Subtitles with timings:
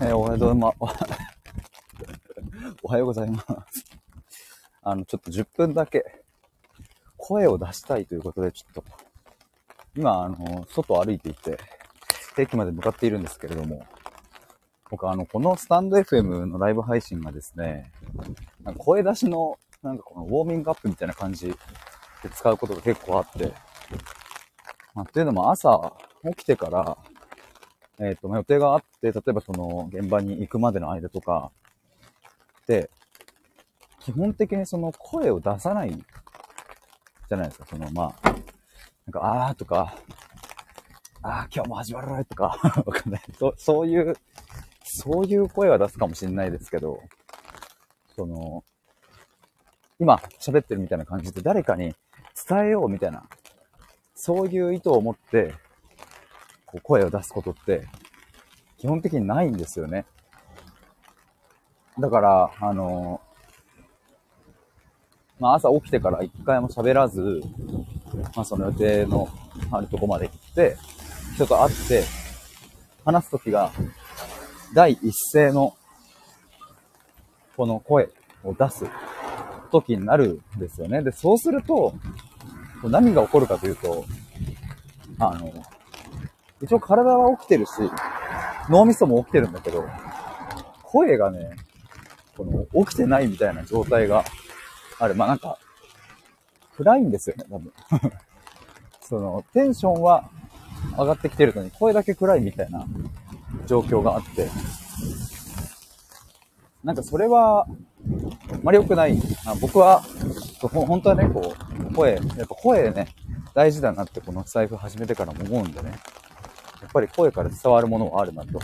[0.00, 0.76] えーおはようございます。
[2.82, 3.84] おはようございます。
[4.82, 6.24] あの、ちょっと10分だけ
[7.16, 8.84] 声を出したいということで、ちょっと、
[9.96, 11.58] 今、あの、外を歩いていて、
[12.36, 13.86] 駅まで向かっているんですけれども、
[14.90, 17.92] 僕、あの、このスタンド FM のライブ配信がですね、
[18.64, 21.56] なんか声出しの、なんかこのウォーミングアップみたいな感じ
[22.22, 23.54] で使うことが結構あって、
[24.92, 25.92] まあ、っていうのも朝
[26.24, 26.98] 起きてから、
[28.00, 31.50] えっ、と、ま予定があって、例えばその現場に行くまでの間とか、
[32.66, 32.90] で、
[34.00, 37.66] 基本的にその声を出さないじゃないですか。
[37.66, 38.28] その、まあ、
[39.06, 39.96] なんか、あーとか、
[41.22, 43.22] あー今日も始まるわとか、 わかんない。
[43.38, 44.14] そそういう、
[44.84, 47.00] そういう声は出すかもしれないですけど、
[48.14, 48.64] その、
[49.98, 51.94] 今喋ってるみたいな感じで誰かに
[52.48, 53.24] 伝えようみたいな、
[54.14, 55.54] そういう意図を持って、
[56.74, 57.86] こう声を出すことって、
[58.78, 60.06] 基本的にないんですよね。
[62.00, 63.20] だから、あの、
[65.38, 67.42] まあ朝起きてから一回も喋らず、
[68.34, 69.28] まあその予定の
[69.70, 70.76] あるとこまで行って、
[71.36, 72.02] 人と会って、
[73.04, 73.70] 話すときが、
[74.74, 75.76] 第一声の、
[77.56, 78.08] この声
[78.42, 78.84] を出す
[79.70, 81.02] 時になるんですよね。
[81.02, 81.94] で、そうすると、
[82.82, 84.04] 何が起こるかというと、
[85.20, 85.52] あの、
[86.62, 87.72] 一応体は起きてるし、
[88.68, 89.84] 脳みそも起きてるんだけど、
[90.82, 91.56] 声がね、
[92.36, 94.24] この、起きてないみたいな状態が
[94.98, 95.14] ある。
[95.14, 95.58] まあ、なんか、
[96.76, 97.72] 暗いんですよね、多分。
[99.00, 100.30] その、テンションは
[100.96, 102.86] 上がってきてるのに、声だけ暗いみたいな
[103.66, 104.48] 状況があって、
[106.82, 109.18] なんかそれは、あまり良くない。
[109.46, 110.02] あ僕は、
[110.60, 111.54] 本当はね、こ
[111.90, 113.08] う、声、やっぱ声ね、
[113.54, 115.92] 大事だなってこの財布始めてからも思うんでね。
[116.94, 118.60] やっぱり声から伝わるものはあるなと。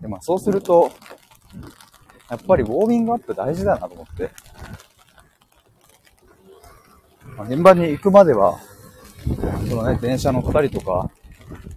[0.00, 0.92] で、まあそうすると、
[2.30, 4.30] やっぱりウォーミングアップ大事だなと思って。
[7.36, 8.60] まあ、現場に行くまでは、
[9.68, 11.10] そのね、電車乗ったりとか、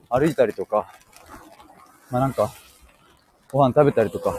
[0.08, 0.94] 歩いたりとか、
[2.12, 2.52] まあなんか、
[3.52, 4.38] ご飯食べたりとか、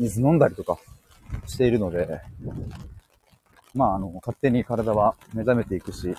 [0.00, 0.78] 水飲んだりとか
[1.46, 2.20] しているので、
[3.74, 6.16] まああの、勝手に体は目覚めていくし、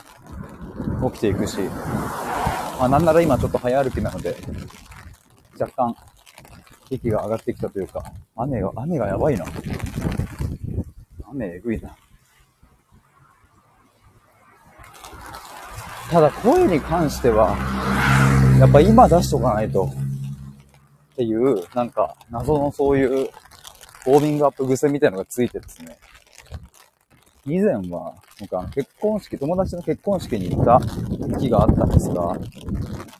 [1.12, 1.58] 起きていくし、
[2.84, 4.36] まあなんなら今ちょっと早歩きなので、
[5.58, 5.96] 若干、
[6.90, 8.04] 息が上がってきたというか、
[8.36, 9.46] 雨が、雨がやばいな。
[11.32, 11.96] 雨えぐいな。
[16.12, 17.56] ただ声に関しては、
[18.60, 19.86] やっぱ今出しとかないと、
[21.14, 23.30] っていう、なんか、謎のそういう、
[24.08, 25.98] ウォーミングアップ癖みたいなのがついてですね。
[27.46, 30.80] 以前は、僕あの結婚式、友達の結婚式に行った
[31.40, 32.38] 日があったんですが、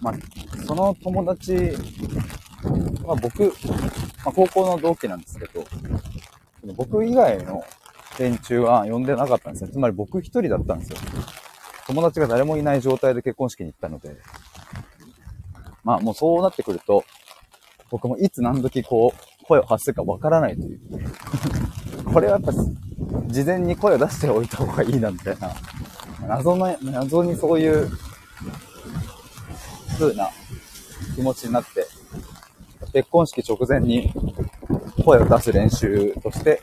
[0.02, 0.14] まあ、
[0.66, 1.76] その友達
[3.06, 3.52] まあ、僕、ま
[4.26, 5.66] あ、高校の同期なんですけど、
[6.76, 7.64] 僕以外の
[8.18, 9.70] 連中は呼んでなかったんですよ。
[9.70, 10.98] つまり僕一人だったんですよ。
[11.88, 14.16] 友達が誰もいない状態で結婚式に行ったので、
[15.84, 17.04] まあもうそうなってくると、
[17.92, 20.80] 僕もいつ何時こう、声を発するかわからないという。
[22.14, 22.54] これはやっぱ、
[23.28, 25.54] 事前に声を出しておいた方がいいな、みたいな。
[26.28, 27.90] 謎の、謎にそういう、
[29.98, 30.30] 風な
[31.16, 31.88] 気持ちになって、
[32.92, 34.12] 結婚式直前に
[35.04, 36.62] 声を出す練習として、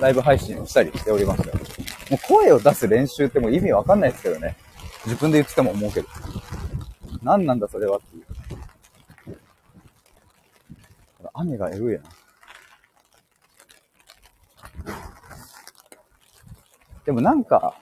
[0.00, 1.42] ライブ配信をしたりしております。
[1.46, 1.52] も
[2.12, 4.56] う声を出す練習ってもう意味わかんないですけどね。
[5.04, 6.08] 自分で言ってても思うけど。
[7.22, 9.38] 何なんだそれはっていう。
[11.34, 12.02] 雨がえぐいな。
[17.06, 17.80] でもなんか、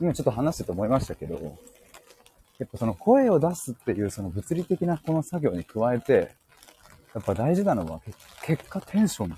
[0.00, 1.58] 今ちょっと話してて思いましたけど、
[2.58, 6.30] やっぱその声を出すっていうその物理的なこの作業に加えて、
[7.12, 8.00] やっぱ大事なのは
[8.46, 9.36] 結果テンション。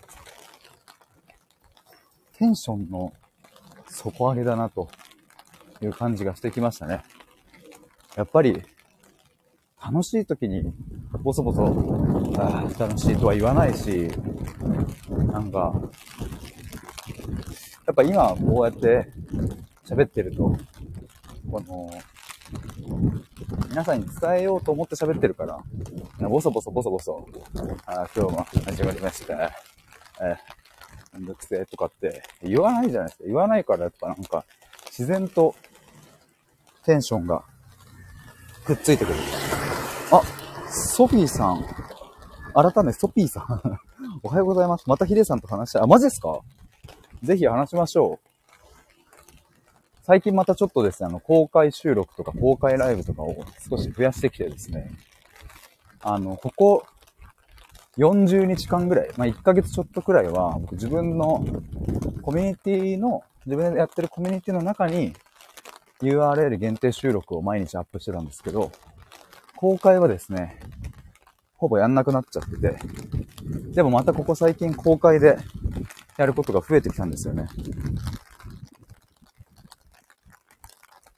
[2.36, 3.12] テンションの
[3.88, 4.88] 底上げだなと
[5.80, 7.02] いう感じがしてきましたね。
[8.14, 8.62] やっぱり
[9.82, 10.72] 楽しい時に
[11.22, 11.64] ボソボソ、
[12.38, 14.08] ああ、楽しいとは言わないし、
[15.32, 15.72] なんか、
[17.86, 19.10] やっぱ今こうやって
[19.84, 20.56] 喋ってると、
[21.50, 21.90] この、
[23.68, 25.58] 皆さんに伝えようと思って喋ってるから、
[26.28, 27.26] ボソボソボソボソ、
[27.86, 29.34] あ今日も始まりました。
[30.20, 33.24] えー、めんどくせえとかって言わないじゃないですか。
[33.26, 34.44] 言わないからやっぱなんか
[34.86, 35.54] 自然と
[36.84, 37.42] テンションが
[38.64, 39.18] くっついてくる。
[40.12, 40.22] あ、
[40.70, 41.64] ソフィーさん。
[42.54, 43.80] 改め、ソピーさん。
[44.22, 44.84] おはようございます。
[44.86, 45.82] またヒデさんと話したい。
[45.82, 46.38] あ、マジですか？
[47.22, 48.28] ぜひ話しましょう。
[50.02, 54.90] 最近またちょっとですね、あの、公開収録とか公開ライブとかを少し増やしてきてですね、
[56.00, 56.86] あの、ここ
[57.96, 61.44] 40日間ぐらい、まあ、1ヶ月ちょっとくらいは、僕自分の
[62.22, 65.12] コミュニティの、自分でやってるコミュニティの中に
[66.00, 68.72] URL 限定収録を毎日アップしてたんですけど、
[69.56, 70.58] 公開はですね、
[71.54, 72.76] ほぼやんなくなっちゃってて、
[73.72, 75.38] でもまたここ最近公開で
[76.18, 77.46] やることが増えてきたんですよね。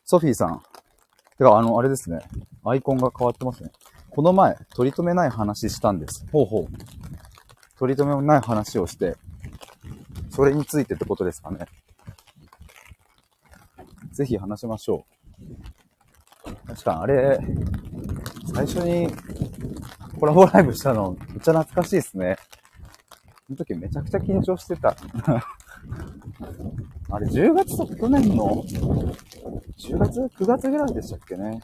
[0.04, 0.62] ソフィーさん。
[1.38, 2.20] てか、あの、あれですね。
[2.64, 3.70] アイコンが変わってますね。
[4.10, 6.24] この前、取り留めない話したんです。
[6.30, 6.66] ほうほう。
[7.76, 9.16] 取り留めない話をして、
[10.30, 11.66] それについてってことですかね。
[14.12, 15.04] ぜひ話しましょ
[16.46, 16.66] う。
[16.68, 17.38] 確かあれ、
[18.54, 19.08] 最初に
[20.20, 22.36] コラボライブしたの、めっちゃ懐かしいですね。
[23.46, 24.96] その時めちゃくちゃ緊張してた。
[27.10, 28.64] あれ、10月と去年の、
[29.76, 31.60] 10月 ?9 月ぐらいでしたっけね。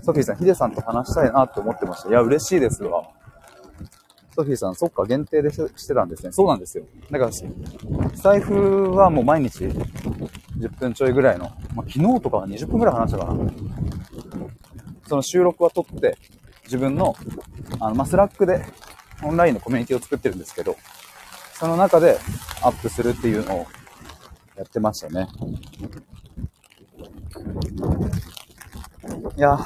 [0.00, 2.08] ソフィーさん、ヒデさんと話したいなって思ってました。
[2.08, 3.02] いや、嬉しいですわ。
[4.36, 6.30] ソフィーさん、そっか、限定でしてたんですね。
[6.30, 6.84] そうなんですよ。
[7.10, 7.30] だから、
[8.14, 13.52] 財布はもう毎日10分ちょいぐらいの、まあ、昨日とかは20分ぐらい話したかな。
[15.08, 16.16] その収録は撮って、
[16.64, 17.16] 自分の、
[17.80, 18.64] あの、まあ、スラックで
[19.22, 20.76] オンラインのコミュニティを作ってるんですけど、
[21.54, 22.18] その中で
[22.62, 23.66] アップするっていうのを
[24.56, 25.28] やってましたね。
[29.36, 29.58] いや、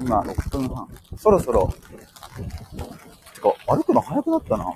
[0.00, 0.88] 今6分半。
[1.16, 1.72] そろそろ、
[3.34, 4.72] てか、歩くの早くなったな。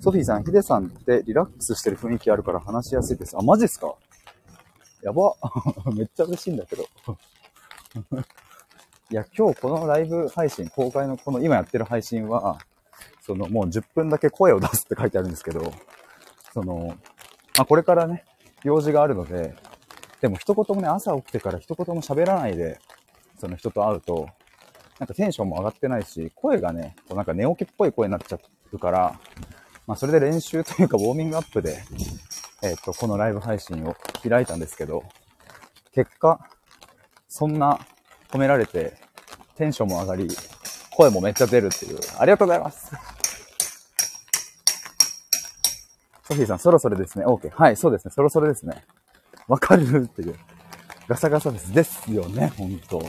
[0.00, 3.36] ソフィーさん、ヒデさんってリラックスしてる雰囲気あるから話しやすいです。
[3.36, 3.94] あ、マジっすか？
[5.02, 5.34] やば。
[5.94, 6.86] めっちゃ嬉しいんだけど。
[9.12, 12.58] いや、今日このライブ配信、公開のこの今やってる配信は、
[13.20, 15.72] そのもう10分だけ声を出すって書いてあるんですけど、
[16.54, 16.96] その、
[17.56, 18.24] まあ、これからね、
[18.62, 19.56] 用事があるので、
[20.20, 22.78] でも一言もね、朝起きてから一言も喋らないで、
[23.40, 24.28] その人と会うと、
[25.00, 28.38] なんかテンションも上がってないし、声がね、こうなんか寝起きっぽい声になっちゃ
[28.70, 29.18] うから、
[29.88, 31.82] まあそれで練習というかウォーミングアップで、
[32.62, 35.02] えっ、と、このライブ配信を開いたんですけど、
[35.94, 36.38] 結果、
[37.28, 37.80] そんな
[38.30, 38.99] 褒められて、
[39.60, 40.26] テンションも上がり、
[40.90, 41.98] 声もめっちゃ出るっていう。
[42.18, 42.90] ありがとうございます。
[46.24, 47.26] ソフィーさん、そろそろですね。
[47.26, 47.50] OK。
[47.50, 48.10] はい、そうですね。
[48.14, 48.86] そろそろですね。
[49.48, 50.36] わかるっていう。
[51.08, 51.74] ガサガサです。
[51.74, 53.02] ですよね、ほんと。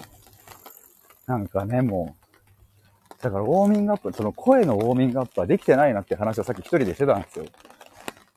[1.25, 3.23] なんかね、もう。
[3.23, 7.45] だからウォーミングアップ、その声のウォーミングアップはできてないなって話をさっき一人でしてたんですよ。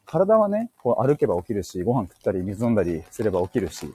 [0.07, 3.93] 体はね、こう歩けば起きるし、ご飯食ったり水飲んだりすれば起きるし、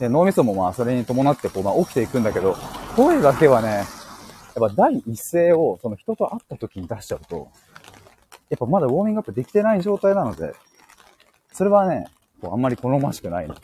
[0.00, 2.56] で脳みそもまあそれに伴ってこう、まあ、起きていくんだけど、
[2.96, 3.86] 声だけはね、やっ
[4.54, 7.48] ぱ第一声をその人と会った時に出しちゃうと、
[8.48, 10.54] やっぱまだウォーミングアップできてない状態なので、
[11.52, 12.06] それはね、
[12.40, 13.60] こうあんまり好ましくないので。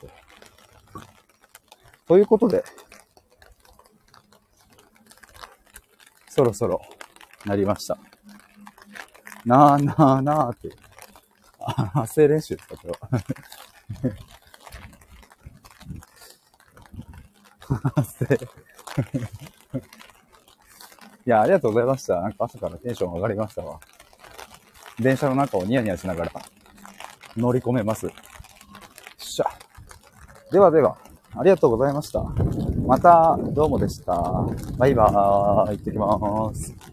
[2.06, 2.62] ということで、
[6.28, 6.82] そろそろ
[7.46, 7.96] なりました。
[9.46, 10.68] なあなあなあって。
[11.94, 12.98] 発声練習ですか、今日
[14.08, 14.26] は。
[18.24, 18.44] って。
[21.26, 22.20] いや、ありがとうございました。
[22.20, 23.80] なんか朝からテンション上がりましたわ。
[24.98, 26.32] 電車の中をニヤニヤしながら
[27.36, 28.06] 乗り込めます。
[28.06, 28.14] よっ
[29.18, 29.46] しゃ。
[30.50, 30.96] ではでは、
[31.36, 32.22] ありがとうございました。
[32.86, 34.14] また、どうもでした。
[34.78, 35.76] バイバーイ。
[35.76, 36.85] 行ってきます。